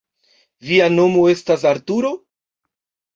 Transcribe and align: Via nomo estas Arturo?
Via 0.69 0.87
nomo 0.93 1.25
estas 1.33 1.65
Arturo? 1.73 2.11